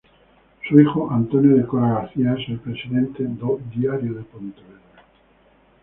[0.67, 4.79] Su hijo, Antonio de Cora García, es el presidente do Diario de Pontevedra.